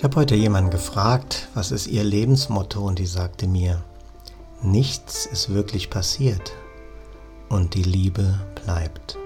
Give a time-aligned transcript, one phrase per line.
[0.00, 3.82] Ich habe heute jemanden gefragt, was ist ihr Lebensmotto und die sagte mir,
[4.62, 6.52] nichts ist wirklich passiert
[7.50, 9.18] und die Liebe bleibt.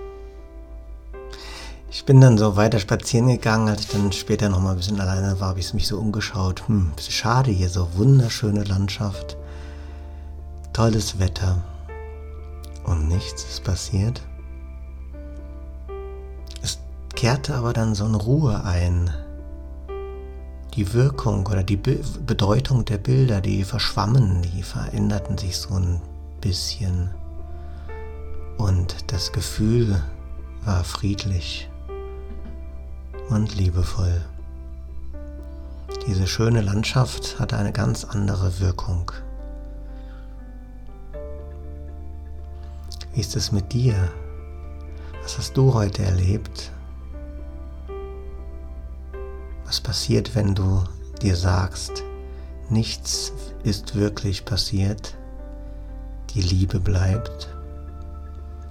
[1.92, 5.00] Ich bin dann so weiter spazieren gegangen, als ich dann später noch mal ein bisschen
[5.00, 6.66] alleine war, habe ich mich so umgeschaut.
[6.66, 9.36] Hm, schade hier, so wunderschöne Landschaft,
[10.72, 11.62] tolles Wetter
[12.82, 14.22] und nichts ist passiert.
[16.62, 16.80] Es
[17.14, 19.14] kehrte aber dann so eine Ruhe ein
[20.76, 26.00] die Wirkung oder die Be Bedeutung der Bilder, die verschwammen, die veränderten sich so ein
[26.40, 27.10] bisschen.
[28.58, 30.02] Und das Gefühl
[30.64, 31.70] war friedlich
[33.28, 34.20] und liebevoll.
[36.06, 39.10] Diese schöne Landschaft hatte eine ganz andere Wirkung.
[43.14, 43.94] Wie ist es mit dir?
[45.22, 46.73] Was hast du heute erlebt?
[49.74, 50.84] Was passiert, wenn du
[51.20, 52.04] dir sagst,
[52.70, 53.32] nichts
[53.64, 55.16] ist wirklich passiert,
[56.32, 57.52] die Liebe bleibt?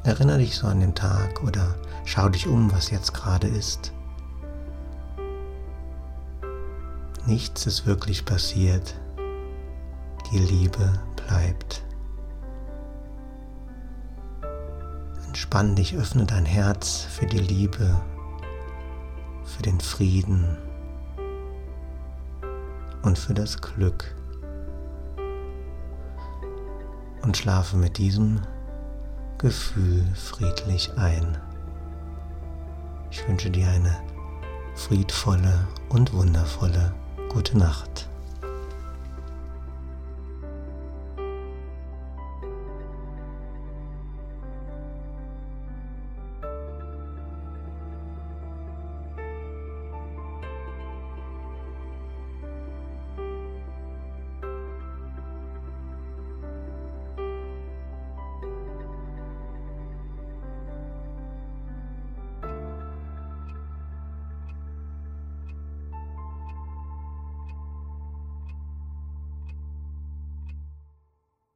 [0.06, 3.92] Erinnere dich so an den Tag oder schau dich um, was jetzt gerade ist.
[7.26, 8.96] Nichts ist wirklich passiert,
[10.32, 10.94] die Liebe
[11.28, 11.84] bleibt.
[15.28, 18.02] Entspann dich, öffne dein Herz für die Liebe,
[19.44, 20.58] für den Frieden
[23.04, 24.16] und für das Glück.
[27.22, 28.42] Und schlafe mit diesem
[29.38, 31.38] Gefühl friedlich ein.
[33.12, 33.96] Ich wünsche dir eine
[34.76, 36.94] friedvolle und wundervolle
[37.30, 38.03] gute Nacht.